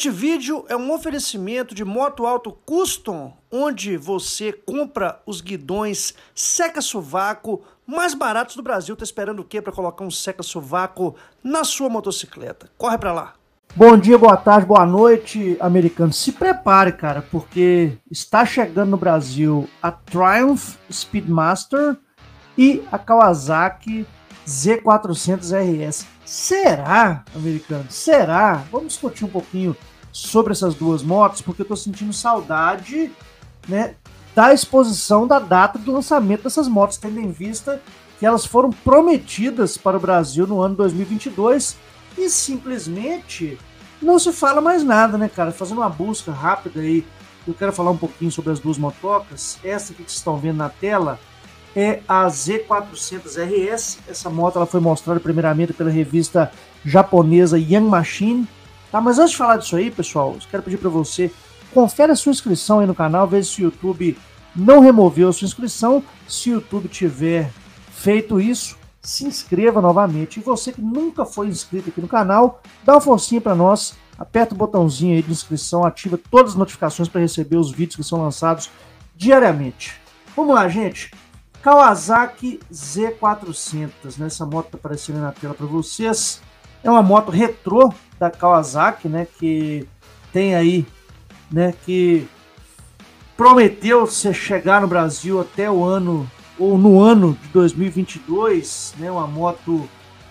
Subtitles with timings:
[0.00, 7.60] Este vídeo é um oferecimento de Moto Alto Custom, onde você compra os guidões seca-sovaco
[7.86, 8.96] mais baratos do Brasil.
[8.96, 12.70] Tá esperando o quê para colocar um seca-sovaco na sua motocicleta?
[12.78, 13.34] Corre para lá.
[13.76, 16.14] Bom dia, boa tarde, boa noite, americano.
[16.14, 21.98] Se prepare, cara, porque está chegando no Brasil a Triumph Speedmaster
[22.56, 24.06] e a Kawasaki
[24.48, 26.06] Z400 RS.
[26.24, 27.84] Será, americano?
[27.90, 28.64] Será?
[28.72, 29.76] Vamos discutir um pouquinho
[30.12, 33.10] sobre essas duas motos, porque eu tô sentindo saudade,
[33.68, 33.94] né,
[34.34, 37.80] da exposição da data do lançamento dessas motos, tendo em vista
[38.18, 41.76] que elas foram prometidas para o Brasil no ano 2022
[42.18, 43.58] e simplesmente
[44.00, 45.52] não se fala mais nada, né, cara?
[45.52, 47.04] Fazendo uma busca rápida aí,
[47.46, 49.58] eu quero falar um pouquinho sobre as duas motocas.
[49.64, 51.18] Essa que vocês estão vendo na tela
[51.74, 53.98] é a Z400RS.
[54.08, 56.52] Essa moto ela foi mostrada primeiramente pela revista
[56.84, 58.46] japonesa Young Machine.
[58.90, 59.00] Tá?
[59.00, 61.30] Mas antes de falar disso aí, pessoal, eu quero pedir para você
[61.72, 64.18] confere a sua inscrição aí no canal, veja se o YouTube
[64.54, 66.02] não removeu a sua inscrição.
[66.28, 67.50] Se o YouTube tiver
[67.92, 70.38] feito isso, se inscreva novamente.
[70.38, 74.54] E você que nunca foi inscrito aqui no canal, dá uma forcinha para nós, aperta
[74.54, 78.20] o botãozinho aí de inscrição, ativa todas as notificações para receber os vídeos que são
[78.22, 78.70] lançados
[79.16, 80.00] diariamente.
[80.36, 81.10] Vamos lá, gente.
[81.62, 84.26] Kawasaki Z400, né?
[84.26, 86.40] Essa moto tá aparecendo na tela para vocês.
[86.82, 89.26] É uma moto retrô da Kawasaki, né?
[89.38, 89.86] Que
[90.32, 90.86] tem aí,
[91.50, 91.74] né?
[91.84, 92.26] Que
[93.36, 99.10] prometeu se chegar no Brasil até o ano ou no ano de 2022, né?
[99.10, 99.88] Uma moto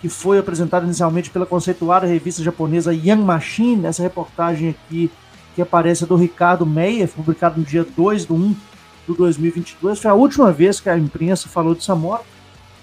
[0.00, 3.86] que foi apresentada inicialmente pela conceituada revista japonesa Young Machine.
[3.86, 5.10] Essa reportagem aqui
[5.54, 8.56] que aparece é do Ricardo Meyer, publicado no dia 2 do 1
[9.06, 10.00] do 2022.
[10.00, 12.24] Foi a última vez que a imprensa falou dessa moto.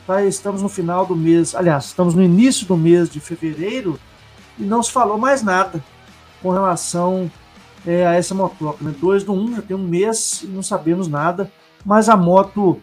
[0.10, 0.26] Tá?
[0.26, 4.00] Estamos no final do mês, aliás, estamos no início do mês de fevereiro
[4.58, 5.84] e não se falou mais nada
[6.42, 7.30] com relação
[7.86, 8.84] é, a essa motoca.
[8.84, 8.92] Né?
[9.00, 11.52] 2 do 1 já tem um mês e não sabemos nada,
[11.86, 12.82] mas a moto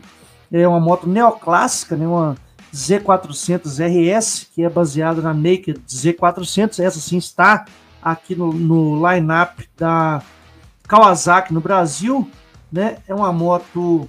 [0.53, 2.07] é uma moto neoclássica, né?
[2.07, 2.37] uma
[2.73, 6.79] Z400 RS, que é baseada na Naked Z400.
[6.79, 7.65] Essa sim está
[8.01, 10.23] aqui no, no line-up da
[10.87, 12.31] Kawasaki no Brasil
[12.71, 12.99] né?
[13.07, 14.09] É uma moto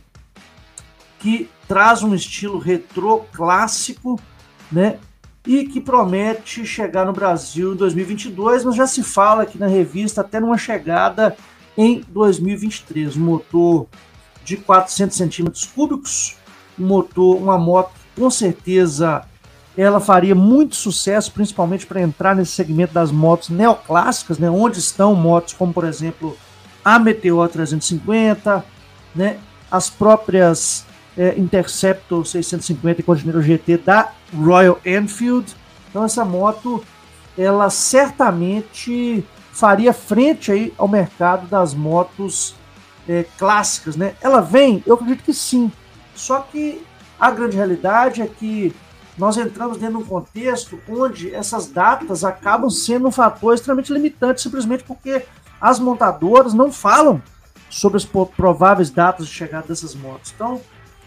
[1.20, 4.20] que traz um estilo retrô clássico,
[4.72, 5.00] né?
[5.46, 10.22] E que promete chegar no Brasil em 2022, mas já se fala aqui na revista
[10.22, 11.36] até numa chegada
[11.78, 13.16] em 2023.
[13.16, 13.88] Um motor
[14.44, 16.36] de 400 centímetros cúbicos,
[16.78, 19.24] um motor, uma moto com certeza
[19.78, 24.50] ela faria muito sucesso, principalmente para entrar nesse segmento das motos neoclássicas, né?
[24.50, 26.36] Onde estão motos como, por exemplo,
[26.84, 28.66] a Meteor 350,
[29.14, 29.38] né,
[29.70, 30.87] as próprias
[31.18, 35.56] é, Interceptor 650 e Continental GT da Royal Enfield.
[35.90, 36.84] Então essa moto,
[37.38, 42.56] ela certamente faria frente aí ao mercado das motos
[43.10, 44.14] é, clássicas, né?
[44.22, 45.72] Ela vem, eu acredito que sim.
[46.14, 46.84] Só que
[47.20, 48.76] a grande realidade é que
[49.18, 54.42] nós entramos dentro de um contexto onde essas datas acabam sendo um fator extremamente limitante,
[54.42, 55.26] simplesmente porque
[55.60, 57.22] as montadoras não falam
[57.70, 60.32] sobre as prováveis datas de chegada dessas motos.
[60.36, 60.62] Então,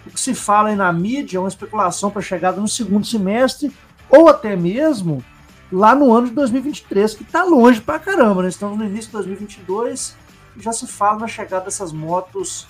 [0.06, 3.72] o que se fala aí na mídia é uma especulação para chegada no segundo semestre
[4.08, 5.22] ou até mesmo
[5.70, 8.48] lá no ano de 2023, que está longe para caramba, né?
[8.48, 10.16] Estamos no início de 2022
[10.56, 12.66] e já se fala na chegada dessas motos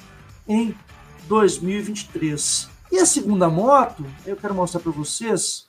[0.47, 0.75] em
[1.27, 2.69] 2023.
[2.93, 5.67] E a segunda moto, eu quero mostrar para vocês,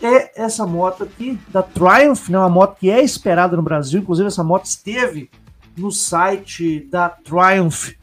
[0.00, 2.38] é essa moto aqui da Triumph, né?
[2.38, 5.30] uma moto que é esperada no Brasil, inclusive essa moto esteve
[5.76, 7.94] no site da Triumph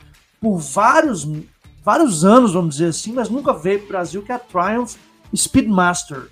[0.41, 1.25] por vários,
[1.85, 4.95] vários anos, vamos dizer assim, mas nunca veio para o Brasil, que é a Triumph
[5.35, 6.29] Speedmaster.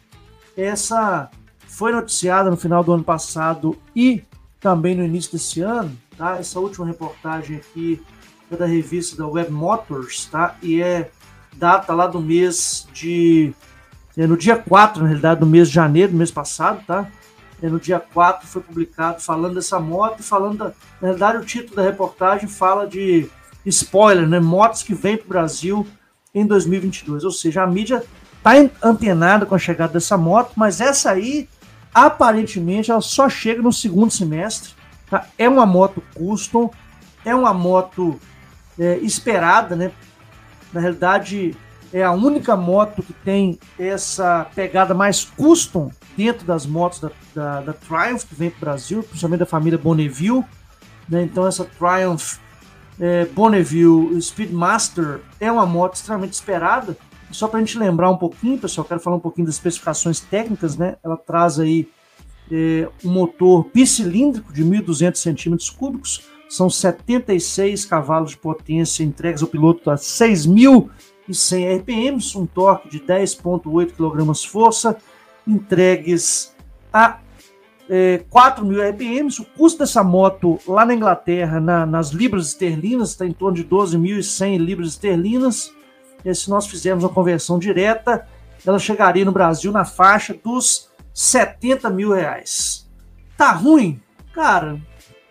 [0.58, 4.24] Essa foi noticiada no final do ano passado e
[4.60, 5.96] também no início desse ano.
[6.18, 6.38] Tá?
[6.38, 8.02] Essa última reportagem aqui
[8.50, 10.56] é da revista da Web Motors, tá?
[10.62, 11.12] E é
[11.56, 13.54] data lá do mês de.
[14.18, 17.08] É no dia 4, na realidade, do mês de janeiro do mês passado, tá?
[17.62, 20.66] É, no dia 4 foi publicado falando dessa moto falando, da,
[21.02, 23.30] na verdade o título da reportagem fala de
[23.66, 25.88] spoiler, né, motos que vêm para o Brasil
[26.34, 28.04] em 2022, ou seja, a mídia
[28.38, 28.52] está
[28.82, 31.48] antenada com a chegada dessa moto, mas essa aí,
[31.94, 34.72] aparentemente, ela só chega no segundo semestre,
[35.10, 35.28] tá?
[35.38, 36.72] é uma moto custom,
[37.24, 38.20] é uma moto
[38.78, 39.92] é, esperada, né,
[40.74, 41.56] na realidade
[41.94, 47.62] é a única moto que tem essa pegada mais custom dentro das motos da, da,
[47.62, 50.44] da Triumph que vem para o Brasil, principalmente da família Bonneville.
[51.08, 51.22] Né?
[51.22, 52.40] Então essa Triumph
[53.00, 56.98] é, Bonneville Speedmaster é uma moto extremamente esperada.
[57.32, 60.78] só para a gente lembrar um pouquinho, pessoal, quero falar um pouquinho das especificações técnicas,
[60.78, 60.98] né?
[61.04, 61.90] Ela traz aí
[62.52, 69.48] é, um motor bicilíndrico de 1.200 centímetros cúbicos, são 76 cavalos de potência entregues ao
[69.48, 74.96] piloto a 6.100 RPMs, um torque de 10,8 kgfm,
[75.48, 76.54] entregues
[76.92, 77.20] a
[77.96, 79.40] é, 4.000 RPMs.
[79.40, 83.64] O custo dessa moto lá na Inglaterra, na, nas libras esterlinas, está em torno de
[83.64, 85.72] 12.100 libras esterlinas.
[86.26, 88.28] E se nós fizermos uma conversão direta,
[88.66, 92.90] ela chegaria no Brasil na faixa dos 70 mil reais.
[93.38, 94.02] Tá ruim?
[94.34, 94.82] Cara,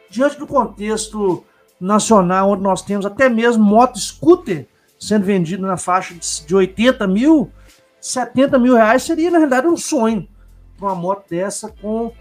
[0.09, 1.43] diante do contexto
[1.81, 4.69] nacional, onde nós temos até mesmo moto scooter
[5.01, 6.15] sendo vendido na faixa
[6.47, 7.51] de 80 mil,
[8.01, 10.29] 70 mil reais seria, na realidade, um sonho
[10.85, 12.13] uma moto dessa com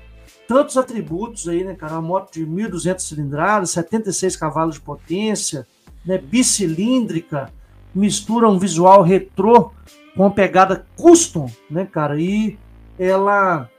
[0.52, 1.94] tantos atributos aí, né, cara?
[1.94, 5.66] Uma moto de 1.200 cilindradas, 76 cavalos de potência,
[6.06, 7.50] né, bicilíndrica,
[7.96, 9.72] mistura um visual retrô
[10.14, 12.20] com uma pegada custom, né, cara?
[12.20, 12.60] E
[13.00, 13.70] ela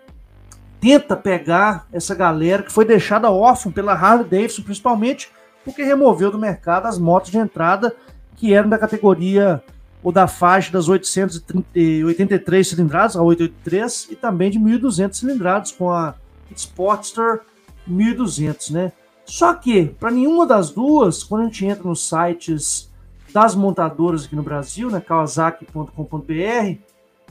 [0.81, 5.31] tenta pegar essa galera que foi deixada órfã pela Harley Davidson, principalmente
[5.67, 7.95] porque removeu do mercado as motos de entrada
[8.37, 9.63] que eram da categoria
[10.03, 16.15] ou da faixa das 883 cilindradas, a 883, e também de 1.200 cilindradas, com a
[16.61, 17.41] Sportster
[17.87, 18.93] 1200, né?
[19.25, 22.91] Só que, para nenhuma das duas, quando a gente entra nos sites
[23.33, 26.79] das montadoras aqui no Brasil, né, kawasaki.com.br,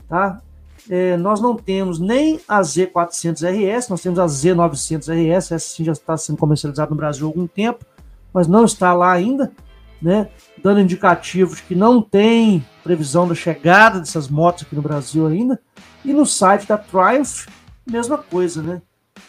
[0.08, 0.40] tá?
[0.90, 6.16] É, nós não temos nem a Z400RS, nós temos a Z900RS, essa sim já está
[6.16, 7.84] sendo comercializada no Brasil há algum tempo,
[8.32, 9.52] mas não está lá ainda,
[10.00, 10.28] né?
[10.60, 15.60] Dando indicativo de que não tem previsão da chegada dessas motos aqui no Brasil ainda.
[16.04, 17.46] E no site da Triumph,
[17.86, 18.82] mesma coisa, né?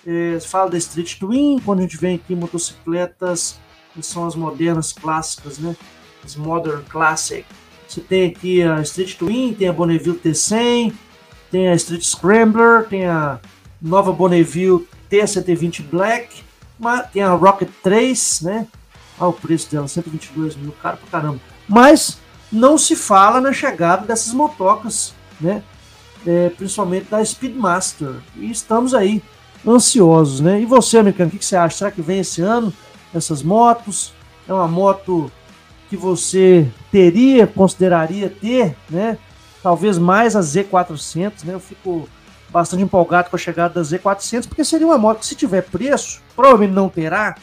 [0.05, 3.57] É, fala da Street Twin, quando a gente vem aqui motocicletas
[3.93, 5.75] que são as modernas clássicas, né?
[6.23, 7.45] As Modern Classic.
[7.87, 10.93] Você tem aqui a Street Twin, tem a Bonneville T100,
[11.51, 13.39] tem a Street Scrambler, tem a
[13.81, 16.43] nova Bonneville T120 Black,
[17.11, 18.67] tem a Rocket 3, né?
[19.19, 21.39] Olha o preço dela, 122 mil, caro pra caramba.
[21.67, 22.17] Mas
[22.51, 25.61] não se fala na chegada dessas motocas, né?
[26.25, 28.15] É, principalmente da Speedmaster.
[28.35, 29.21] E estamos aí
[29.67, 30.61] ansiosos, né?
[30.61, 31.77] E você, americano, o que, que você acha?
[31.77, 32.73] Será que vem esse ano
[33.13, 34.13] essas motos?
[34.47, 35.31] É uma moto
[35.89, 39.17] que você teria, consideraria ter, né?
[39.61, 41.53] Talvez mais a Z400, né?
[41.53, 42.09] Eu fico
[42.49, 46.21] bastante empolgado com a chegada da Z400, porque seria uma moto que, se tiver preço,
[46.35, 47.35] provavelmente não terá,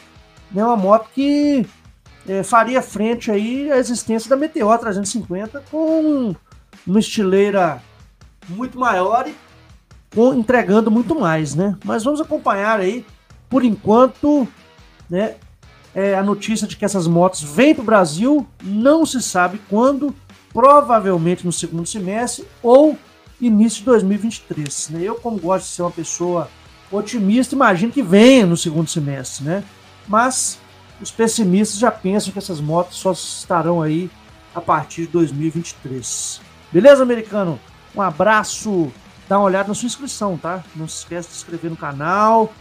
[0.51, 0.63] né?
[0.63, 1.65] Uma moto que
[2.27, 6.35] é, faria frente aí à existência da Meteor 350 com
[6.85, 7.81] uma estileira
[8.47, 9.35] muito maior e
[10.35, 11.77] entregando muito mais, né?
[11.83, 13.05] Mas vamos acompanhar aí,
[13.49, 14.47] por enquanto,
[15.09, 15.35] né?
[15.93, 20.15] É, a notícia de que essas motos vêm para o Brasil, não se sabe quando,
[20.53, 22.97] provavelmente no segundo semestre ou
[23.41, 24.89] início de 2023.
[24.91, 25.01] Né?
[25.03, 26.49] Eu, como gosto de ser uma pessoa
[26.89, 29.63] otimista, imagino que venha no segundo semestre, né?
[30.07, 30.59] Mas
[31.01, 34.09] os pessimistas já pensam que essas motos só estarão aí
[34.53, 36.41] a partir de 2023.
[36.71, 37.59] Beleza, americano?
[37.95, 38.91] Um abraço
[39.31, 40.61] dá uma olhada na sua inscrição, tá?
[40.75, 42.51] Não se esqueça de se inscrever no canal,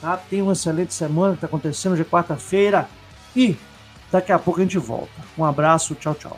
[0.00, 0.16] tá?
[0.16, 2.88] Tenha uma excelente semana que está acontecendo hoje é quarta-feira
[3.36, 3.56] e
[4.10, 5.22] daqui a pouco a gente volta.
[5.38, 6.36] Um abraço, tchau, tchau.